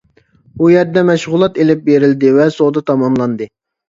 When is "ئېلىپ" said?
1.63-1.83